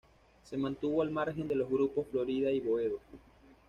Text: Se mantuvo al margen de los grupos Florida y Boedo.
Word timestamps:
Se 0.49 0.57
mantuvo 0.57 1.03
al 1.03 1.11
margen 1.11 1.47
de 1.47 1.53
los 1.53 1.69
grupos 1.69 2.07
Florida 2.09 2.49
y 2.49 2.59
Boedo. 2.59 2.97